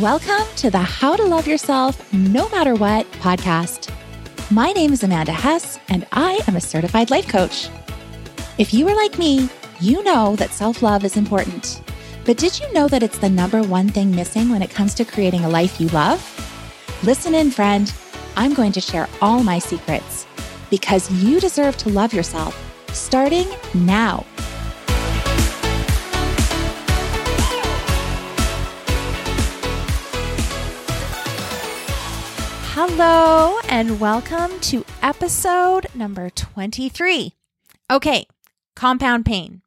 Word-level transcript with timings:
Welcome 0.00 0.46
to 0.56 0.70
the 0.70 0.78
How 0.78 1.16
to 1.16 1.22
Love 1.22 1.46
Yourself 1.46 2.10
No 2.14 2.48
Matter 2.48 2.74
What 2.74 3.04
podcast. 3.12 3.92
My 4.50 4.72
name 4.72 4.94
is 4.94 5.02
Amanda 5.02 5.32
Hess, 5.32 5.78
and 5.90 6.06
I 6.12 6.40
am 6.48 6.56
a 6.56 6.62
certified 6.62 7.10
life 7.10 7.28
coach. 7.28 7.68
If 8.56 8.72
you 8.72 8.88
are 8.88 8.96
like 8.96 9.18
me, 9.18 9.50
you 9.80 10.02
know 10.02 10.34
that 10.36 10.52
self 10.52 10.80
love 10.80 11.04
is 11.04 11.18
important. 11.18 11.82
But 12.24 12.38
did 12.38 12.58
you 12.58 12.72
know 12.72 12.88
that 12.88 13.02
it's 13.02 13.18
the 13.18 13.28
number 13.28 13.62
one 13.62 13.90
thing 13.90 14.16
missing 14.16 14.48
when 14.48 14.62
it 14.62 14.70
comes 14.70 14.94
to 14.94 15.04
creating 15.04 15.44
a 15.44 15.50
life 15.50 15.78
you 15.78 15.88
love? 15.88 16.22
Listen 17.02 17.34
in, 17.34 17.50
friend. 17.50 17.92
I'm 18.34 18.54
going 18.54 18.72
to 18.72 18.80
share 18.80 19.10
all 19.20 19.42
my 19.42 19.58
secrets 19.58 20.26
because 20.70 21.10
you 21.22 21.38
deserve 21.38 21.76
to 21.78 21.90
love 21.90 22.14
yourself 22.14 22.56
starting 22.94 23.46
now. 23.74 24.24
Hello, 32.94 33.58
and 33.70 33.98
welcome 33.98 34.60
to 34.60 34.84
episode 35.00 35.86
number 35.94 36.28
23. 36.28 37.32
Okay, 37.90 38.26
compound 38.76 39.24
pain. 39.24 39.62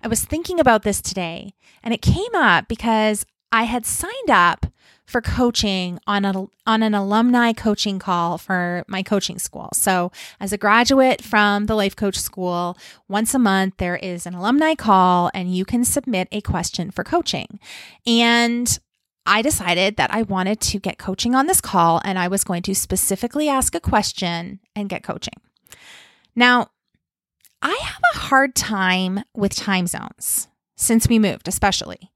I 0.00 0.06
was 0.06 0.24
thinking 0.24 0.60
about 0.60 0.84
this 0.84 1.02
today, 1.02 1.54
and 1.82 1.92
it 1.92 2.00
came 2.00 2.32
up 2.32 2.68
because 2.68 3.26
I 3.50 3.64
had 3.64 3.84
signed 3.84 4.30
up 4.30 4.66
for 5.04 5.20
coaching 5.20 5.98
on 6.06 6.24
a, 6.24 6.46
on 6.64 6.84
an 6.84 6.94
alumni 6.94 7.52
coaching 7.52 7.98
call 7.98 8.38
for 8.38 8.84
my 8.86 9.02
coaching 9.02 9.40
school. 9.40 9.70
So, 9.72 10.12
as 10.38 10.52
a 10.52 10.56
graduate 10.56 11.24
from 11.24 11.66
the 11.66 11.74
Life 11.74 11.96
Coach 11.96 12.20
School, 12.20 12.78
once 13.08 13.34
a 13.34 13.40
month 13.40 13.78
there 13.78 13.96
is 13.96 14.26
an 14.26 14.34
alumni 14.34 14.76
call 14.76 15.28
and 15.34 15.52
you 15.52 15.64
can 15.64 15.84
submit 15.84 16.28
a 16.30 16.40
question 16.40 16.92
for 16.92 17.02
coaching. 17.02 17.58
And 18.06 18.78
I 19.26 19.42
decided 19.42 19.96
that 19.96 20.12
I 20.12 20.22
wanted 20.22 20.60
to 20.60 20.78
get 20.78 20.98
coaching 20.98 21.34
on 21.34 21.46
this 21.46 21.60
call 21.60 22.00
and 22.04 22.18
I 22.18 22.28
was 22.28 22.44
going 22.44 22.62
to 22.62 22.74
specifically 22.74 23.48
ask 23.48 23.74
a 23.74 23.80
question 23.80 24.60
and 24.74 24.88
get 24.88 25.02
coaching. 25.02 25.34
Now, 26.34 26.70
I 27.62 27.78
have 27.82 28.00
a 28.14 28.18
hard 28.18 28.54
time 28.54 29.22
with 29.34 29.54
time 29.54 29.86
zones 29.86 30.48
since 30.76 31.08
we 31.08 31.18
moved, 31.18 31.48
especially. 31.48 32.10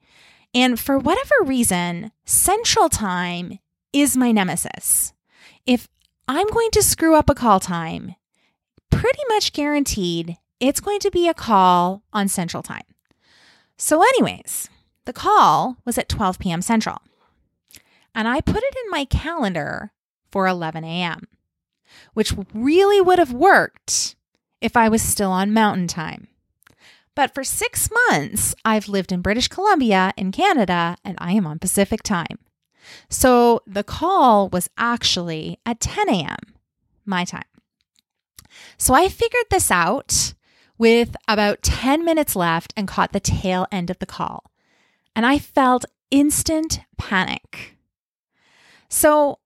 And 0.55 0.78
for 0.78 0.98
whatever 0.98 1.34
reason, 1.43 2.12
Central 2.25 2.89
Time 2.89 3.59
is 3.93 4.17
my 4.17 4.33
nemesis. 4.33 5.12
If 5.67 5.89
I'm 6.27 6.48
going 6.48 6.71
to 6.73 6.83
screw 6.83 7.17
up 7.17 7.28
a 7.28 7.34
call 7.34 7.61
time, 7.61 8.15
pretty 8.91 9.23
much 9.28 9.53
guaranteed 9.53 10.39
it's 10.61 10.81
going 10.81 11.00
to 11.00 11.11
be 11.11 11.28
a 11.28 11.34
call 11.34 12.03
on 12.12 12.28
Central 12.28 12.62
Time. 12.62 12.84
So, 13.77 14.03
anyways, 14.03 14.71
the 15.05 15.12
call 15.12 15.78
was 15.84 15.98
at 15.98 16.08
12 16.08 16.38
p.m. 16.38 16.62
Central. 16.62 16.98
And 18.14 18.28
I 18.28 18.41
put 18.41 18.62
it 18.62 18.77
in 18.84 18.91
my 18.91 19.05
calendar 19.05 19.92
for 20.30 20.47
11 20.47 20.84
a.m., 20.84 21.28
which 22.14 22.33
really 22.52 23.00
would 23.00 23.19
have 23.19 23.32
worked 23.32 24.16
if 24.60 24.77
I 24.77 24.88
was 24.88 25.02
still 25.02 25.30
on 25.30 25.52
mountain 25.52 25.86
time. 25.86 26.28
But 27.14 27.34
for 27.34 27.44
six 27.44 27.88
months, 28.08 28.55
I've 28.64 28.88
lived 28.88 29.12
in 29.12 29.20
British 29.20 29.48
Columbia 29.48 30.12
in 30.16 30.32
Canada 30.32 30.97
and 31.05 31.16
I 31.20 31.32
am 31.32 31.47
on 31.47 31.58
Pacific 31.58 32.02
time. 32.02 32.38
So 33.08 33.62
the 33.66 33.84
call 33.84 34.48
was 34.48 34.69
actually 34.77 35.58
at 35.64 35.80
10 35.80 36.08
a.m. 36.08 36.36
my 37.05 37.25
time. 37.25 37.44
So 38.77 38.94
I 38.94 39.08
figured 39.08 39.47
this 39.50 39.70
out 39.70 40.34
with 40.77 41.16
about 41.28 41.62
10 41.62 42.05
minutes 42.05 42.34
left 42.34 42.72
and 42.77 42.88
caught 42.88 43.12
the 43.12 43.20
tail 43.20 43.66
end 43.70 43.91
of 43.91 43.98
the 44.00 44.06
call 44.06 44.50
and 45.17 45.25
I 45.25 45.39
felt 45.39 45.84
instant 46.11 46.81
panic. 46.98 47.77
So, 48.89 49.39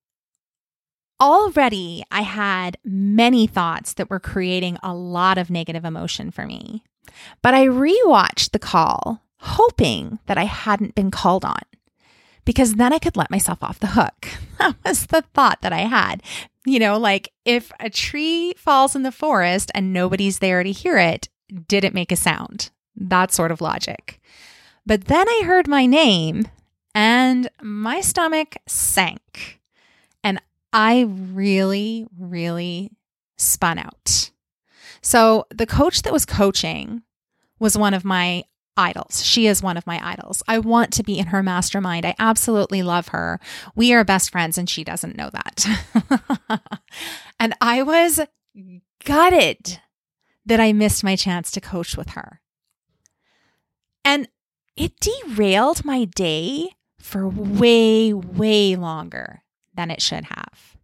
already 1.21 2.05
I 2.11 2.23
had 2.23 2.79
many 2.85 3.47
thoughts 3.47 3.95
that 3.95 4.11
were 4.11 4.21
creating 4.21 4.79
a 4.83 4.95
lot 4.95 5.39
of 5.39 5.51
negative 5.51 5.85
emotion 5.85 6.31
for 6.31 6.47
me. 6.47 6.85
But 7.43 7.55
I 7.55 7.67
rewatched 7.67 8.51
the 8.51 8.59
call, 8.59 9.23
hoping 9.39 10.19
that 10.27 10.39
I 10.39 10.45
hadn't 10.45 10.95
been 10.95 11.11
called 11.11 11.45
on, 11.45 11.63
because 12.45 12.75
then 12.75 12.93
I 12.93 12.99
could 12.99 13.17
let 13.17 13.31
myself 13.31 13.63
off 13.63 13.81
the 13.81 13.89
hook. 13.89 14.29
That 14.59 14.75
was 14.85 15.07
the 15.07 15.23
thought 15.35 15.61
that 15.63 15.73
I 15.73 15.83
had. 15.83 16.21
You 16.67 16.81
know, 16.81 16.99
like 16.99 17.33
if 17.45 17.71
a 17.79 17.89
tree 17.89 18.55
falls 18.57 18.97
in 18.97 19.05
the 19.05 19.13
forest 19.13 19.71
and 19.73 19.93
nobody's 19.93 20.41
there 20.41 20.65
to 20.65 20.73
hear 20.73 20.99
it, 20.99 21.29
did 21.69 21.85
it 21.85 21.95
make 21.95 22.11
a 22.11 22.17
sound? 22.17 22.71
That 22.97 23.31
sort 23.31 23.53
of 23.53 23.61
logic. 23.61 24.21
But 24.89 25.05
then 25.05 25.29
I 25.29 25.43
heard 25.45 25.69
my 25.69 25.85
name 25.85 26.49
and 26.95 27.51
my 27.61 28.01
stomach 28.01 28.57
sank. 28.67 29.61
And 30.25 30.41
I 30.73 31.03
really, 31.07 32.07
really 32.19 32.93
spun 33.37 33.77
out. 33.77 34.31
So 35.03 35.47
the 35.51 35.67
coach 35.67 36.01
that 36.03 36.13
was 36.13 36.25
coaching 36.25 37.03
was 37.59 37.77
one 37.77 37.93
of 37.93 38.03
my 38.03 38.45
idols. 38.79 39.23
She 39.23 39.47
is 39.47 39.63
one 39.63 39.77
of 39.77 39.87
my 39.87 40.01
idols. 40.03 40.43
I 40.49 40.59
want 40.59 40.95
to 40.95 41.03
be 41.03 41.19
in 41.19 41.27
her 41.27 41.43
mastermind. 41.43 42.07
I 42.07 42.15
absolutely 42.19 42.83
love 42.83 43.09
her. 43.09 43.41
We 43.75 43.93
are 43.93 44.05
best 44.05 44.31
friends, 44.31 44.57
and 44.57 44.71
she 44.71 44.85
doesn't 44.85 45.19
know 45.19 45.29
that. 45.29 46.63
and 47.39 47.55
I 47.61 47.83
was 47.83 48.21
gutted 49.05 49.81
that 50.47 50.61
I 50.61 50.73
missed 50.73 51.05
my 51.05 51.15
chance 51.15 51.51
to 51.51 51.61
coach 51.61 51.95
with 51.95 52.11
her. 52.11 52.41
And 54.03 54.29
it 54.79 54.93
derailed 55.01 55.85
my 55.85 56.05
day 56.05 56.71
for 56.99 57.29
way, 57.29 58.13
way 58.13 58.77
longer 58.77 59.43
than 59.75 59.91
it 59.91 60.01
should 60.01 60.25
have. 60.25 60.77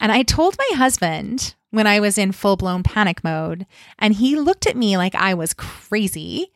And 0.00 0.10
I 0.10 0.22
told 0.22 0.58
my 0.58 0.76
husband 0.76 1.54
when 1.70 1.86
I 1.86 2.00
was 2.00 2.18
in 2.18 2.32
full 2.32 2.56
blown 2.56 2.82
panic 2.82 3.22
mode, 3.22 3.66
and 3.98 4.14
he 4.14 4.36
looked 4.36 4.66
at 4.66 4.76
me 4.76 4.96
like 4.96 5.14
I 5.14 5.34
was 5.34 5.54
crazy 5.54 6.52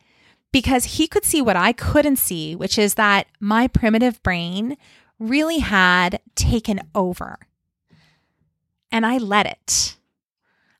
because 0.51 0.83
he 0.83 1.07
could 1.07 1.23
see 1.23 1.41
what 1.41 1.55
I 1.55 1.71
couldn't 1.71 2.17
see, 2.17 2.55
which 2.55 2.77
is 2.77 2.95
that 2.95 3.27
my 3.39 3.67
primitive 3.67 4.21
brain 4.21 4.77
really 5.19 5.59
had 5.59 6.19
taken 6.35 6.81
over. 6.93 7.39
And 8.91 9.05
I 9.05 9.17
let 9.17 9.45
it. 9.45 9.97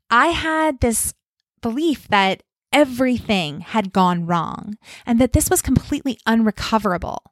I 0.10 0.28
had 0.28 0.80
this 0.80 1.14
belief 1.62 2.08
that 2.10 2.44
everything 2.78 3.62
had 3.62 3.92
gone 3.92 4.28
wrong 4.28 4.78
and 5.04 5.20
that 5.20 5.34
this 5.34 5.50
was 5.50 5.64
completely 5.64 6.20
unrecoverable 6.28 7.24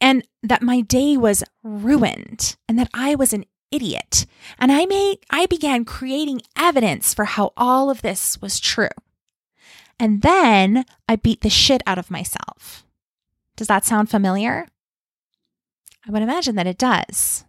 and 0.00 0.26
that 0.42 0.62
my 0.62 0.80
day 0.80 1.14
was 1.14 1.44
ruined 1.62 2.56
and 2.66 2.78
that 2.78 2.88
I 2.94 3.14
was 3.14 3.34
an 3.34 3.44
idiot. 3.70 4.24
And 4.58 4.72
I 4.72 4.86
made 4.86 5.18
I 5.28 5.44
began 5.44 5.84
creating 5.84 6.40
evidence 6.56 7.12
for 7.12 7.26
how 7.26 7.52
all 7.54 7.90
of 7.90 8.00
this 8.00 8.40
was 8.40 8.58
true. 8.58 8.96
And 9.98 10.22
then 10.22 10.86
I 11.06 11.16
beat 11.16 11.42
the 11.42 11.50
shit 11.50 11.82
out 11.86 11.98
of 11.98 12.10
myself. 12.10 12.86
Does 13.56 13.66
that 13.66 13.84
sound 13.84 14.08
familiar? 14.08 14.68
I 16.08 16.12
would 16.12 16.22
imagine 16.22 16.54
that 16.54 16.66
it 16.66 16.78
does. 16.78 17.44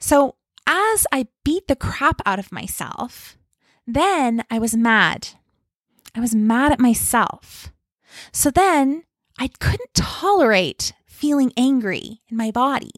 So, 0.00 0.36
as 0.66 1.06
I 1.12 1.26
beat 1.44 1.68
the 1.68 1.76
crap 1.76 2.22
out 2.24 2.38
of 2.38 2.52
myself, 2.52 3.36
then 3.86 4.44
I 4.50 4.58
was 4.58 4.74
mad 4.74 5.28
I 6.14 6.20
was 6.20 6.34
mad 6.34 6.72
at 6.72 6.80
myself. 6.80 7.72
So 8.32 8.50
then 8.50 9.04
I 9.38 9.48
couldn't 9.60 9.94
tolerate 9.94 10.92
feeling 11.06 11.52
angry 11.56 12.20
in 12.28 12.36
my 12.36 12.50
body. 12.50 12.92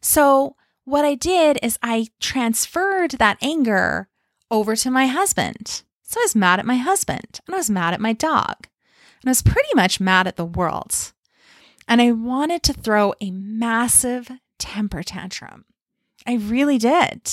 So 0.00 0.56
what 0.84 1.04
I 1.04 1.14
did 1.14 1.58
is 1.62 1.78
I 1.82 2.08
transferred 2.20 3.12
that 3.12 3.38
anger 3.42 4.08
over 4.50 4.76
to 4.76 4.90
my 4.90 5.06
husband. 5.06 5.82
So 6.02 6.20
I 6.20 6.24
was 6.24 6.36
mad 6.36 6.60
at 6.60 6.66
my 6.66 6.76
husband 6.76 7.40
and 7.46 7.54
I 7.54 7.58
was 7.58 7.70
mad 7.70 7.94
at 7.94 8.00
my 8.00 8.12
dog. 8.12 8.68
And 9.20 9.28
I 9.28 9.30
was 9.30 9.42
pretty 9.42 9.70
much 9.74 10.00
mad 10.00 10.26
at 10.26 10.36
the 10.36 10.44
world. 10.44 11.12
And 11.88 12.00
I 12.00 12.12
wanted 12.12 12.62
to 12.64 12.72
throw 12.72 13.14
a 13.20 13.30
massive 13.30 14.30
temper 14.58 15.02
tantrum. 15.02 15.64
I 16.26 16.34
really 16.34 16.78
did. 16.78 17.30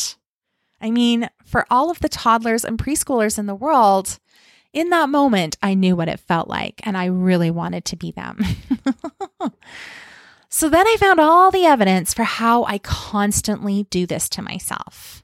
I 0.81 0.91
mean, 0.91 1.29
for 1.45 1.65
all 1.69 1.89
of 1.89 1.99
the 1.99 2.09
toddlers 2.09 2.65
and 2.65 2.77
preschoolers 2.77 3.39
in 3.39 3.45
the 3.45 3.55
world, 3.55 4.19
in 4.73 4.89
that 4.89 5.09
moment, 5.09 5.55
I 5.61 5.75
knew 5.75 5.95
what 5.95 6.09
it 6.09 6.19
felt 6.19 6.47
like, 6.47 6.81
and 6.83 6.97
I 6.97 7.05
really 7.05 7.51
wanted 7.51 7.85
to 7.85 7.95
be 7.95 8.11
them. 8.11 8.43
so 10.49 10.67
then 10.67 10.87
I 10.87 10.97
found 10.99 11.19
all 11.19 11.51
the 11.51 11.65
evidence 11.65 12.13
for 12.13 12.23
how 12.23 12.63
I 12.65 12.79
constantly 12.79 13.83
do 13.91 14.07
this 14.07 14.27
to 14.29 14.41
myself. 14.41 15.23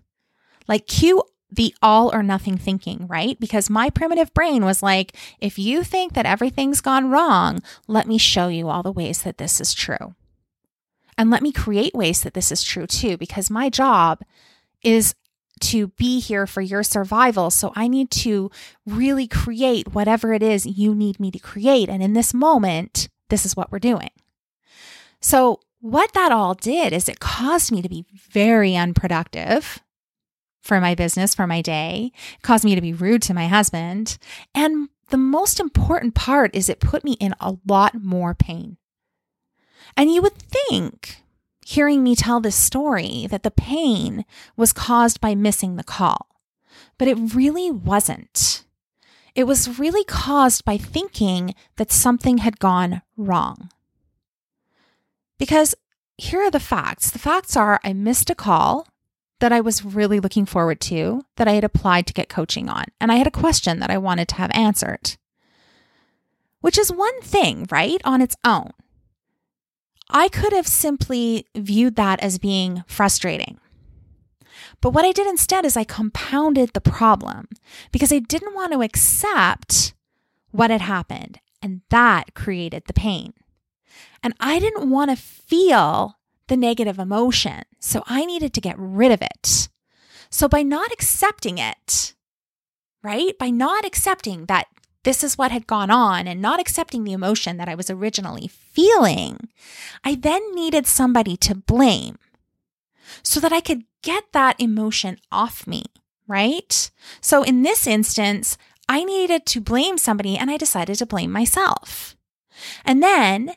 Like, 0.67 0.85
cue 0.85 1.23
the 1.51 1.73
all 1.81 2.13
or 2.13 2.21
nothing 2.21 2.57
thinking, 2.57 3.07
right? 3.07 3.39
Because 3.39 3.69
my 3.71 3.89
primitive 3.89 4.33
brain 4.35 4.63
was 4.63 4.83
like, 4.83 5.15
if 5.39 5.57
you 5.57 5.83
think 5.83 6.13
that 6.13 6.27
everything's 6.27 6.79
gone 6.79 7.09
wrong, 7.09 7.63
let 7.87 8.07
me 8.07 8.19
show 8.19 8.49
you 8.49 8.69
all 8.69 8.83
the 8.83 8.91
ways 8.91 9.23
that 9.23 9.39
this 9.39 9.59
is 9.59 9.73
true. 9.73 10.13
And 11.17 11.31
let 11.31 11.41
me 11.41 11.51
create 11.51 11.95
ways 11.95 12.21
that 12.21 12.35
this 12.35 12.51
is 12.51 12.61
true 12.61 12.85
too, 12.85 13.17
because 13.17 13.49
my 13.49 13.69
job 13.69 14.21
is 14.83 15.15
to 15.61 15.87
be 15.89 16.19
here 16.19 16.47
for 16.47 16.61
your 16.61 16.83
survival. 16.83 17.49
So 17.49 17.71
I 17.75 17.87
need 17.87 18.11
to 18.11 18.51
really 18.85 19.27
create 19.27 19.93
whatever 19.93 20.33
it 20.33 20.43
is 20.43 20.65
you 20.65 20.95
need 20.95 21.19
me 21.19 21.31
to 21.31 21.39
create. 21.39 21.89
And 21.89 22.01
in 22.01 22.13
this 22.13 22.33
moment, 22.33 23.09
this 23.29 23.45
is 23.45 23.55
what 23.55 23.71
we're 23.71 23.79
doing. 23.79 24.11
So 25.21 25.59
what 25.81 26.13
that 26.13 26.31
all 26.31 26.53
did 26.53 26.93
is 26.93 27.07
it 27.07 27.19
caused 27.19 27.71
me 27.71 27.81
to 27.81 27.89
be 27.89 28.05
very 28.13 28.75
unproductive 28.75 29.79
for 30.61 30.81
my 30.81 30.93
business, 30.93 31.33
for 31.33 31.47
my 31.47 31.61
day, 31.61 32.11
it 32.35 32.41
caused 32.41 32.65
me 32.65 32.75
to 32.75 32.81
be 32.81 32.93
rude 32.93 33.21
to 33.23 33.33
my 33.33 33.47
husband. 33.47 34.17
And 34.53 34.89
the 35.09 35.17
most 35.17 35.59
important 35.59 36.15
part 36.15 36.55
is 36.55 36.69
it 36.69 36.79
put 36.79 37.03
me 37.03 37.13
in 37.13 37.33
a 37.39 37.55
lot 37.67 37.95
more 37.95 38.35
pain. 38.35 38.77
And 39.97 40.11
you 40.11 40.21
would 40.21 40.35
think, 40.35 41.23
hearing 41.69 42.03
me 42.03 42.15
tell 42.15 42.39
this 42.39 42.55
story, 42.55 43.27
that 43.29 43.43
the 43.43 43.51
pain 43.51 44.25
was 44.57 44.73
caused 44.73 45.21
by 45.21 45.35
missing 45.35 45.75
the 45.75 45.83
call. 45.83 46.25
But 46.97 47.07
it 47.07 47.35
really 47.35 47.69
wasn't. 47.69 48.63
It 49.35 49.43
was 49.43 49.77
really 49.77 50.03
caused 50.03 50.65
by 50.65 50.77
thinking 50.77 51.53
that 51.75 51.91
something 51.91 52.39
had 52.39 52.57
gone 52.57 53.03
wrong. 53.15 53.69
Because 55.37 55.75
here 56.17 56.41
are 56.41 56.49
the 56.51 56.59
facts 56.59 57.11
the 57.11 57.19
facts 57.19 57.55
are 57.55 57.79
I 57.83 57.93
missed 57.93 58.31
a 58.31 58.35
call 58.35 58.87
that 59.39 59.53
I 59.53 59.61
was 59.61 59.85
really 59.85 60.19
looking 60.19 60.47
forward 60.47 60.81
to 60.81 61.21
that 61.35 61.47
I 61.47 61.53
had 61.53 61.63
applied 61.63 62.07
to 62.07 62.13
get 62.13 62.29
coaching 62.29 62.67
on, 62.67 62.85
and 62.99 63.11
I 63.11 63.17
had 63.17 63.27
a 63.27 63.41
question 63.45 63.79
that 63.79 63.91
I 63.91 63.97
wanted 63.99 64.27
to 64.29 64.35
have 64.35 64.51
answered. 64.55 65.17
Which 66.61 66.79
is 66.79 66.91
one 66.91 67.21
thing, 67.21 67.67
right, 67.69 68.01
on 68.03 68.21
its 68.21 68.35
own. 68.43 68.71
I 70.09 70.27
could 70.27 70.53
have 70.53 70.67
simply 70.67 71.45
viewed 71.55 71.95
that 71.95 72.19
as 72.21 72.39
being 72.39 72.83
frustrating. 72.87 73.59
But 74.81 74.91
what 74.91 75.05
I 75.05 75.11
did 75.11 75.27
instead 75.27 75.65
is 75.65 75.77
I 75.77 75.83
compounded 75.83 76.71
the 76.73 76.81
problem 76.81 77.47
because 77.91 78.11
I 78.11 78.19
didn't 78.19 78.55
want 78.55 78.71
to 78.73 78.81
accept 78.81 79.93
what 80.51 80.69
had 80.71 80.81
happened. 80.81 81.39
And 81.61 81.81
that 81.89 82.33
created 82.33 82.83
the 82.87 82.93
pain. 82.93 83.33
And 84.23 84.33
I 84.39 84.59
didn't 84.59 84.89
want 84.89 85.11
to 85.11 85.17
feel 85.17 86.17
the 86.47 86.57
negative 86.57 86.99
emotion. 86.99 87.63
So 87.79 88.03
I 88.07 88.25
needed 88.25 88.53
to 88.53 88.61
get 88.61 88.75
rid 88.77 89.11
of 89.11 89.21
it. 89.21 89.69
So 90.29 90.47
by 90.47 90.63
not 90.63 90.91
accepting 90.91 91.57
it, 91.57 92.13
right? 93.03 93.37
By 93.37 93.49
not 93.49 93.85
accepting 93.85 94.45
that 94.45 94.67
this 95.09 95.23
is 95.23 95.39
what 95.39 95.51
had 95.51 95.65
gone 95.65 95.89
on 95.89 96.27
and 96.27 96.39
not 96.39 96.59
accepting 96.59 97.03
the 97.03 97.13
emotion 97.13 97.57
that 97.57 97.67
I 97.67 97.73
was 97.73 97.89
originally 97.89 98.47
feeling, 98.47 99.49
I 100.03 100.13
then 100.13 100.53
needed 100.53 100.85
somebody 100.85 101.35
to 101.37 101.55
blame 101.55 102.19
so 103.23 103.39
that 103.39 103.51
I 103.51 103.59
could 103.59 103.85
get 104.03 104.25
that 104.33 104.61
emotion 104.61 105.17
off 105.31 105.65
me, 105.65 105.85
right? 106.27 106.91
So 107.21 107.41
in 107.41 107.63
this 107.63 107.87
instance, 107.87 108.55
I 108.87 109.03
needed 109.03 109.47
to 109.47 109.59
blame 109.59 109.97
somebody 109.97 110.37
and 110.37 110.51
I 110.51 110.57
decided 110.57 110.99
to 110.99 111.07
blame 111.07 111.31
myself. 111.31 112.15
And 112.85 113.01
then 113.01 113.53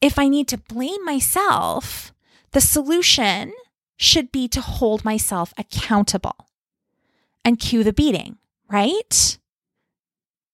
if 0.00 0.18
I 0.18 0.28
need 0.28 0.48
to 0.48 0.56
blame 0.56 1.04
myself, 1.04 2.14
the 2.52 2.62
solution 2.62 3.52
should 3.98 4.32
be 4.32 4.48
to 4.48 4.62
hold 4.62 5.04
myself 5.04 5.52
accountable 5.58 6.48
and 7.44 7.60
cue 7.60 7.84
the 7.84 7.92
beating, 7.92 8.38
right? 8.70 9.36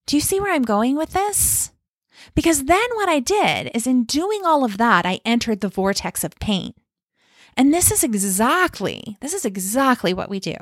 Do 0.09 0.15
you 0.17 0.21
see 0.21 0.39
where 0.39 0.51
I'm 0.51 0.63
going 0.63 0.95
with 0.95 1.11
this? 1.11 1.71
Because 2.33 2.63
then 2.63 2.89
what 2.95 3.07
I 3.07 3.19
did 3.19 3.69
is 3.75 3.85
in 3.85 4.05
doing 4.05 4.41
all 4.43 4.63
of 4.63 4.79
that, 4.79 5.05
I 5.05 5.19
entered 5.23 5.61
the 5.61 5.67
vortex 5.67 6.23
of 6.23 6.39
pain. 6.39 6.73
And 7.55 7.71
this 7.71 7.91
is 7.91 8.03
exactly, 8.03 9.17
this 9.21 9.35
is 9.35 9.45
exactly 9.45 10.11
what 10.11 10.27
we 10.27 10.39
do. 10.39 10.55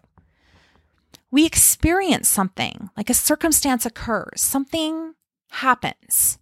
We 1.31 1.45
experience 1.45 2.27
something, 2.27 2.89
like 2.97 3.09
a 3.09 3.13
circumstance 3.13 3.85
occurs, 3.85 4.41
something 4.41 5.13
happens, 5.51 6.39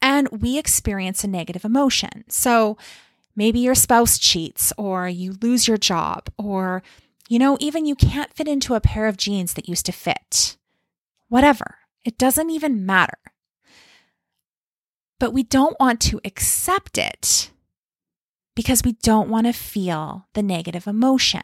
and 0.00 0.28
we 0.28 0.58
experience 0.58 1.24
a 1.24 1.26
negative 1.26 1.64
emotion. 1.64 2.22
So 2.28 2.78
maybe 3.34 3.58
your 3.58 3.74
spouse 3.74 4.16
cheats, 4.16 4.72
or 4.78 5.08
you 5.08 5.34
lose 5.42 5.66
your 5.66 5.76
job, 5.76 6.28
or, 6.38 6.84
you 7.28 7.40
know, 7.40 7.56
even 7.58 7.84
you 7.84 7.96
can't 7.96 8.32
fit 8.32 8.46
into 8.46 8.76
a 8.76 8.80
pair 8.80 9.08
of 9.08 9.16
jeans 9.16 9.54
that 9.54 9.68
used 9.68 9.86
to 9.86 9.92
fit. 9.92 10.56
Whatever. 11.28 11.78
It 12.04 12.18
doesn't 12.18 12.50
even 12.50 12.86
matter. 12.86 13.18
But 15.18 15.32
we 15.32 15.42
don't 15.42 15.78
want 15.78 16.00
to 16.02 16.20
accept 16.24 16.96
it 16.96 17.50
because 18.56 18.82
we 18.84 18.92
don't 19.02 19.28
want 19.28 19.46
to 19.46 19.52
feel 19.52 20.26
the 20.32 20.42
negative 20.42 20.86
emotion. 20.86 21.42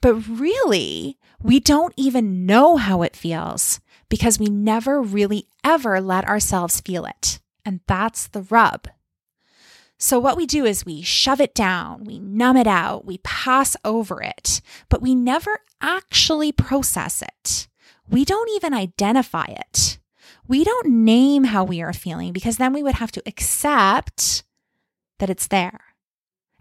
But 0.00 0.14
really, 0.28 1.18
we 1.42 1.60
don't 1.60 1.94
even 1.96 2.46
know 2.46 2.76
how 2.76 3.02
it 3.02 3.16
feels 3.16 3.80
because 4.08 4.38
we 4.38 4.46
never 4.46 5.00
really 5.00 5.46
ever 5.62 6.00
let 6.00 6.28
ourselves 6.28 6.80
feel 6.80 7.04
it. 7.04 7.40
And 7.64 7.80
that's 7.86 8.26
the 8.26 8.42
rub. 8.42 8.88
So, 9.98 10.18
what 10.18 10.36
we 10.36 10.44
do 10.44 10.64
is 10.64 10.84
we 10.84 11.02
shove 11.02 11.40
it 11.40 11.54
down, 11.54 12.04
we 12.04 12.18
numb 12.18 12.56
it 12.56 12.66
out, 12.66 13.06
we 13.06 13.18
pass 13.18 13.76
over 13.84 14.20
it, 14.20 14.60
but 14.88 15.00
we 15.00 15.14
never 15.14 15.60
actually 15.80 16.52
process 16.52 17.22
it. 17.22 17.68
We 18.08 18.24
don't 18.24 18.50
even 18.50 18.74
identify 18.74 19.46
it. 19.46 19.98
We 20.46 20.64
don't 20.64 21.04
name 21.04 21.44
how 21.44 21.64
we 21.64 21.80
are 21.82 21.92
feeling 21.92 22.32
because 22.32 22.58
then 22.58 22.72
we 22.72 22.82
would 22.82 22.96
have 22.96 23.12
to 23.12 23.22
accept 23.26 24.44
that 25.18 25.30
it's 25.30 25.46
there. 25.46 25.80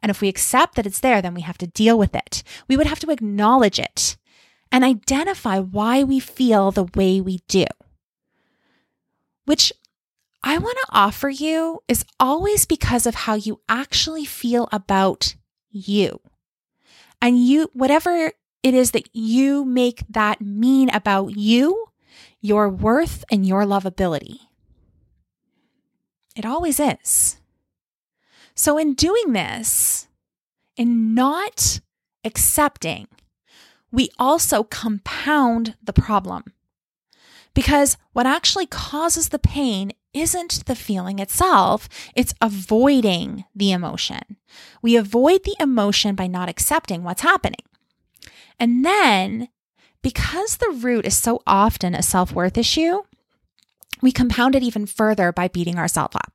And 0.02 0.10
if 0.10 0.22
we 0.22 0.30
accept 0.30 0.76
that 0.76 0.86
it's 0.86 1.00
there, 1.00 1.22
then 1.22 1.34
we 1.34 1.42
have 1.42 1.58
to 1.60 1.68
deal 1.68 1.98
with 1.98 2.16
it. 2.16 2.44
We 2.68 2.78
would 2.78 2.88
have 2.88 3.00
to 3.00 3.12
acknowledge 3.12 3.80
it 3.80 4.18
and 4.72 4.84
identify 4.84 5.60
why 5.60 6.04
we 6.04 6.20
feel 6.20 6.72
the 6.72 6.88
way 6.96 7.22
we 7.22 7.40
do. 7.48 7.66
Which 9.46 9.72
I 10.42 10.58
want 10.58 10.78
to 10.78 10.88
offer 10.92 11.30
you 11.30 11.82
is 11.88 12.06
always 12.20 12.66
because 12.66 13.06
of 13.06 13.16
how 13.16 13.36
you 13.36 13.62
actually 13.70 14.26
feel 14.26 14.68
about 14.72 15.36
you. 15.70 16.20
And 17.22 17.40
you, 17.40 17.70
whatever 17.74 18.32
it 18.64 18.74
is 18.74 18.92
that 18.92 19.10
you 19.14 19.66
make 19.66 20.04
that 20.10 20.42
mean 20.42 20.90
about 20.90 21.36
you, 21.38 21.88
your 22.42 22.70
worth, 22.70 23.26
and 23.30 23.46
your 23.46 23.64
lovability. 23.64 24.38
It 26.36 26.46
always 26.46 26.80
is. 26.80 27.38
So, 28.56 28.78
in 28.78 28.94
doing 28.94 29.34
this, 29.34 30.08
in 30.78 31.14
not 31.14 31.82
accepting, 32.24 33.08
we 33.92 34.10
also 34.18 34.64
compound 34.64 35.76
the 35.84 35.94
problem. 35.94 36.54
Because 37.54 37.98
what 38.14 38.26
actually 38.26 38.66
causes 38.66 39.30
the 39.30 39.38
pain 39.38 39.92
isn't 40.14 40.66
the 40.66 40.76
feeling 40.76 41.20
itself, 41.20 41.90
it's 42.16 42.34
avoiding 42.42 43.46
the 43.56 43.72
emotion. 43.72 44.38
We 44.82 44.96
avoid 44.96 45.44
the 45.44 45.56
emotion 45.60 46.16
by 46.16 46.28
not 46.28 46.50
accepting 46.50 47.04
what's 47.04 47.22
happening. 47.22 47.66
And 48.60 48.86
then, 48.86 49.50
because 50.02 50.58
the 50.58 50.70
root 50.70 51.06
is 51.06 51.18
so 51.18 51.42
often 51.48 51.96
a 51.96 52.04
self 52.04 52.32
worth 52.32 52.58
issue, 52.58 53.02
we 54.02 54.12
compound 54.12 54.56
it 54.56 54.64
even 54.64 54.86
further 54.86 55.32
by 55.32 55.48
beating 55.48 55.78
ourselves 55.78 56.16
up. 56.16 56.34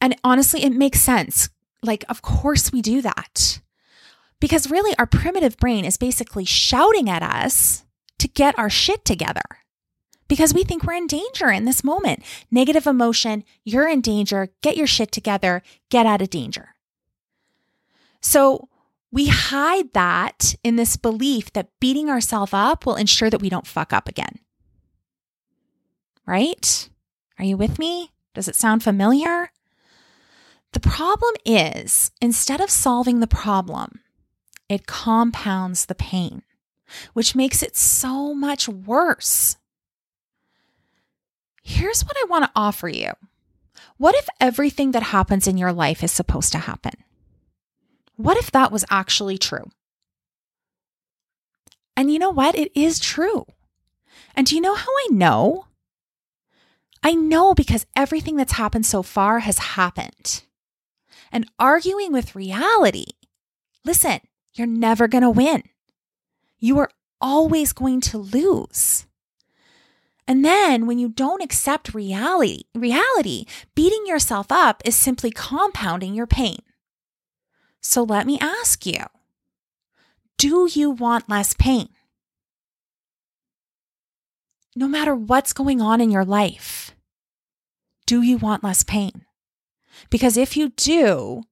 And 0.00 0.16
honestly, 0.22 0.62
it 0.62 0.72
makes 0.72 1.00
sense. 1.00 1.48
Like, 1.82 2.04
of 2.08 2.22
course 2.22 2.72
we 2.72 2.82
do 2.82 3.02
that. 3.02 3.60
Because 4.40 4.70
really, 4.70 4.94
our 4.98 5.06
primitive 5.06 5.56
brain 5.56 5.84
is 5.84 5.96
basically 5.96 6.44
shouting 6.44 7.08
at 7.08 7.22
us 7.22 7.84
to 8.18 8.28
get 8.28 8.58
our 8.58 8.70
shit 8.70 9.04
together 9.04 9.42
because 10.28 10.52
we 10.52 10.64
think 10.64 10.84
we're 10.84 10.94
in 10.94 11.06
danger 11.06 11.50
in 11.50 11.64
this 11.64 11.84
moment. 11.84 12.22
Negative 12.50 12.86
emotion, 12.86 13.44
you're 13.64 13.88
in 13.88 14.00
danger, 14.00 14.48
get 14.62 14.76
your 14.76 14.86
shit 14.86 15.12
together, 15.12 15.62
get 15.90 16.06
out 16.06 16.22
of 16.22 16.30
danger. 16.30 16.74
So 18.20 18.68
we 19.12 19.28
hide 19.28 19.92
that 19.92 20.54
in 20.62 20.76
this 20.76 20.96
belief 20.96 21.52
that 21.52 21.70
beating 21.80 22.10
ourselves 22.10 22.52
up 22.52 22.84
will 22.84 22.96
ensure 22.96 23.30
that 23.30 23.40
we 23.40 23.48
don't 23.48 23.66
fuck 23.66 23.92
up 23.92 24.08
again. 24.08 24.40
Right? 26.26 26.88
Are 27.38 27.44
you 27.44 27.56
with 27.56 27.78
me? 27.78 28.10
Does 28.34 28.48
it 28.48 28.56
sound 28.56 28.82
familiar? 28.82 29.50
The 30.72 30.80
problem 30.80 31.34
is, 31.44 32.10
instead 32.20 32.60
of 32.60 32.70
solving 32.70 33.20
the 33.20 33.26
problem, 33.26 34.00
it 34.68 34.86
compounds 34.86 35.86
the 35.86 35.94
pain, 35.94 36.42
which 37.12 37.36
makes 37.36 37.62
it 37.62 37.76
so 37.76 38.34
much 38.34 38.68
worse. 38.68 39.56
Here's 41.62 42.04
what 42.04 42.16
I 42.20 42.26
want 42.26 42.44
to 42.44 42.50
offer 42.54 42.88
you. 42.88 43.12
What 43.96 44.14
if 44.14 44.28
everything 44.40 44.90
that 44.92 45.02
happens 45.04 45.46
in 45.46 45.56
your 45.56 45.72
life 45.72 46.04
is 46.04 46.12
supposed 46.12 46.52
to 46.52 46.58
happen? 46.58 46.92
What 48.16 48.36
if 48.36 48.50
that 48.50 48.72
was 48.72 48.84
actually 48.90 49.38
true? 49.38 49.70
And 51.96 52.12
you 52.12 52.18
know 52.18 52.30
what? 52.30 52.54
It 52.54 52.72
is 52.74 52.98
true. 52.98 53.46
And 54.34 54.46
do 54.46 54.54
you 54.54 54.60
know 54.60 54.74
how 54.74 54.90
I 54.90 55.08
know? 55.10 55.66
I 57.02 57.14
know 57.14 57.54
because 57.54 57.86
everything 57.94 58.36
that's 58.36 58.54
happened 58.54 58.84
so 58.84 59.02
far 59.02 59.40
has 59.40 59.58
happened 59.58 60.42
and 61.30 61.46
arguing 61.58 62.12
with 62.12 62.34
reality. 62.34 63.06
Listen, 63.84 64.20
you're 64.54 64.66
never 64.66 65.06
going 65.06 65.22
to 65.22 65.30
win. 65.30 65.62
You 66.58 66.78
are 66.78 66.90
always 67.20 67.72
going 67.72 68.00
to 68.02 68.18
lose. 68.18 69.06
And 70.28 70.44
then 70.44 70.86
when 70.86 70.98
you 70.98 71.08
don't 71.08 71.42
accept 71.42 71.94
reality, 71.94 72.64
reality, 72.74 73.44
beating 73.74 74.04
yourself 74.06 74.50
up 74.50 74.82
is 74.84 74.96
simply 74.96 75.30
compounding 75.30 76.14
your 76.14 76.26
pain. 76.26 76.58
So 77.88 78.02
let 78.02 78.26
me 78.26 78.36
ask 78.40 78.84
you, 78.84 78.98
do 80.38 80.68
you 80.70 80.90
want 80.90 81.28
less 81.28 81.54
pain? 81.54 81.88
No 84.74 84.88
matter 84.88 85.14
what's 85.14 85.52
going 85.52 85.80
on 85.80 86.00
in 86.00 86.10
your 86.10 86.24
life, 86.24 86.96
do 88.04 88.22
you 88.22 88.38
want 88.38 88.64
less 88.64 88.82
pain? 88.82 89.24
Because 90.10 90.36
if 90.36 90.56
you 90.56 90.70
do, 90.70 91.44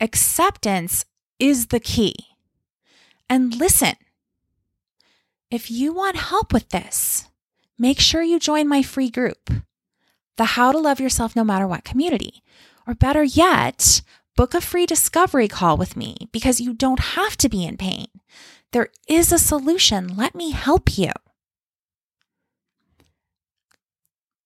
acceptance 0.00 1.04
is 1.38 1.68
the 1.68 1.80
key. 1.80 2.16
And 3.30 3.56
listen, 3.56 3.94
if 5.52 5.70
you 5.70 5.94
want 5.94 6.16
help 6.16 6.52
with 6.52 6.70
this, 6.70 7.28
make 7.78 8.00
sure 8.00 8.22
you 8.22 8.40
join 8.40 8.66
my 8.66 8.82
free 8.82 9.08
group, 9.08 9.50
the 10.36 10.56
How 10.56 10.72
to 10.72 10.78
Love 10.78 10.98
Yourself 10.98 11.36
No 11.36 11.44
Matter 11.44 11.68
What 11.68 11.84
community. 11.84 12.42
Or 12.88 12.94
better 12.94 13.24
yet, 13.24 14.02
book 14.36 14.54
a 14.54 14.60
free 14.60 14.86
discovery 14.86 15.48
call 15.48 15.76
with 15.76 15.96
me 15.96 16.28
because 16.30 16.60
you 16.60 16.74
don't 16.74 17.00
have 17.00 17.36
to 17.38 17.48
be 17.48 17.64
in 17.64 17.76
pain. 17.76 18.06
There 18.72 18.90
is 19.08 19.32
a 19.32 19.38
solution. 19.38 20.14
Let 20.16 20.34
me 20.34 20.50
help 20.50 20.98
you. 20.98 21.10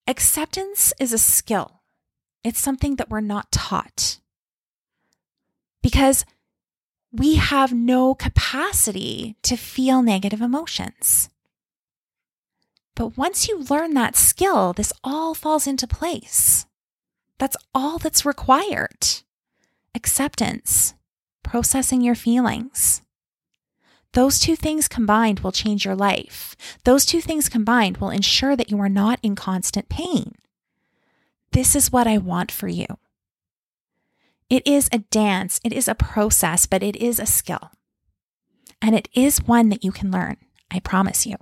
Acceptance 0.06 0.92
is 0.99 1.12
a 1.12 1.18
skill, 1.18 1.82
it's 2.42 2.59
something 2.59 2.97
that 2.97 3.11
we're 3.11 3.20
not 3.20 3.52
taught 3.52 4.18
because 5.82 6.25
we 7.12 7.37
have 7.37 7.73
no 7.73 8.14
capacity 8.14 9.37
to 9.42 9.56
feel 9.56 10.02
negative 10.02 10.40
emotions. 10.40 11.28
But 12.97 13.16
once 13.16 13.49
you 13.49 13.62
learn 13.64 13.94
that 13.94 14.16
skill, 14.16 14.73
this 14.73 14.92
all 15.02 15.35
falls 15.35 15.66
into 15.66 15.87
place. 15.87 16.66
That's 17.38 17.56
all 17.75 17.99
that's 17.99 18.26
required 18.26 19.23
acceptance, 19.94 20.94
processing 21.42 22.00
your 22.00 22.14
feelings. 22.14 23.02
Those 24.12 24.40
two 24.40 24.56
things 24.56 24.88
combined 24.88 25.40
will 25.40 25.52
change 25.52 25.85
your 25.85 25.94
life. 25.94 26.56
Those 26.85 27.06
two 27.06 27.20
things 27.20 27.49
combined 27.49 27.99
will 27.99 28.11
ensure 28.11 28.56
that 28.56 28.70
you 28.70 28.80
are 28.80 28.88
not 28.88 29.20
in 29.23 29.37
constant 29.37 29.88
pain. 29.88 30.35
This 31.52 31.76
is 31.76 31.92
what 31.92 32.06
I 32.06 32.18
want 32.18 32.50
for 32.50 32.68
you. 32.68 32.87
It 34.49 34.66
is 34.66 34.88
a 34.92 34.99
dance, 34.99 35.61
it 35.62 35.73
is 35.73 35.87
a 35.87 35.94
process, 35.94 36.66
but 36.66 36.82
it 36.82 36.97
is 36.97 37.20
a 37.20 37.26
skill. 37.26 37.70
And 38.82 38.97
it 38.97 39.09
is 39.14 39.42
one 39.42 39.68
that 39.68 39.85
you 39.85 39.92
can 39.92 40.11
learn. 40.11 40.37
I 40.70 40.80
promise 40.80 41.26
you. 41.26 41.37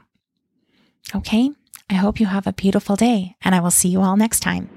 Okay? 1.15 1.51
I 1.89 1.95
hope 1.95 2.21
you 2.21 2.27
have 2.27 2.47
a 2.47 2.53
beautiful 2.53 2.97
day, 2.97 3.37
and 3.43 3.55
I 3.55 3.61
will 3.61 3.71
see 3.71 3.89
you 3.89 4.03
all 4.03 4.17
next 4.17 4.41
time. 4.41 4.69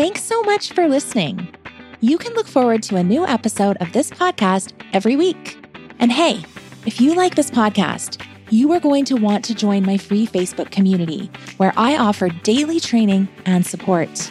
Thanks 0.00 0.22
so 0.22 0.40
much 0.44 0.72
for 0.72 0.88
listening. 0.88 1.52
You 2.00 2.16
can 2.16 2.32
look 2.32 2.46
forward 2.46 2.82
to 2.84 2.96
a 2.96 3.02
new 3.02 3.26
episode 3.26 3.76
of 3.82 3.92
this 3.92 4.10
podcast 4.10 4.72
every 4.94 5.14
week. 5.14 5.58
And 5.98 6.10
hey, 6.10 6.42
if 6.86 7.02
you 7.02 7.14
like 7.14 7.34
this 7.34 7.50
podcast, 7.50 8.24
you 8.48 8.72
are 8.72 8.80
going 8.80 9.04
to 9.04 9.16
want 9.16 9.44
to 9.44 9.54
join 9.54 9.84
my 9.84 9.98
free 9.98 10.26
Facebook 10.26 10.70
community 10.70 11.30
where 11.58 11.74
I 11.76 11.98
offer 11.98 12.30
daily 12.30 12.80
training 12.80 13.28
and 13.44 13.66
support. 13.66 14.30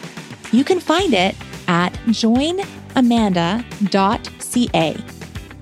You 0.50 0.64
can 0.64 0.80
find 0.80 1.14
it 1.14 1.36
at 1.68 1.92
joinamanda.ca. 2.08 4.96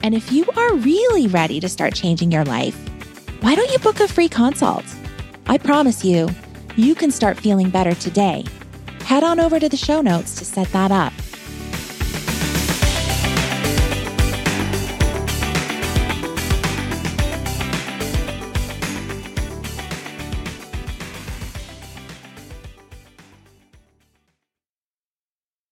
And 0.03 0.15
if 0.15 0.33
you 0.33 0.47
are 0.57 0.75
really 0.77 1.27
ready 1.27 1.61
to 1.61 1.69
start 1.69 1.95
changing 1.95 2.33
your 2.33 2.47
life, 2.47 2.83
why 3.43 3.55
don't 3.55 3.71
you 3.71 3.79
book 3.81 4.01
a 4.01 4.09
free 4.09 4.31
consult? 4.31 4.87
I 5.49 5.59
promise 5.59 6.03
you, 6.03 6.31
you 6.77 6.95
can 6.95 7.11
start 7.11 7.39
feeling 7.39 7.69
better 7.69 7.95
today. 7.95 8.47
Head 9.09 9.25
on 9.25 9.41
over 9.41 9.59
to 9.59 9.71
the 9.71 9.77
show 9.79 10.03
notes 10.03 10.35
to 10.35 10.45
set 10.45 10.71
that 10.73 10.91
up. 10.91 11.15